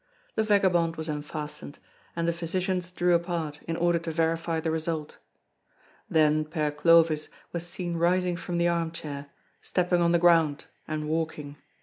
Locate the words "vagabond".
0.41-0.95